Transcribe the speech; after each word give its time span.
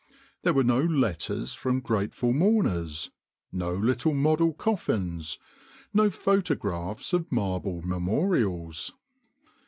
There 0.41 0.55
were 0.55 0.63
no 0.63 0.79
letters 0.81 1.53
from 1.53 1.79
grateful 1.79 2.33
mourners, 2.33 3.11
no 3.51 3.75
little 3.75 4.15
model 4.15 4.51
coffins, 4.51 5.37
no 5.93 6.09
photographs 6.09 7.13
of 7.13 7.31
marble 7.31 7.83
memorials. 7.83 8.93